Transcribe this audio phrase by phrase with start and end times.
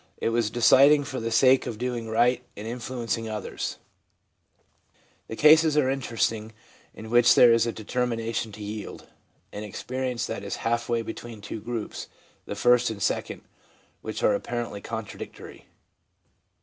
[0.17, 3.77] 'It was de ciding for the sake of doing right and influencing others/
[5.27, 6.53] The cases are interesting
[6.95, 9.05] in which there is a' determina tion to yield/
[9.53, 12.07] an experience that is halfway between two groups,
[12.47, 13.43] the first and second,
[14.01, 15.67] which are apparently contradictory.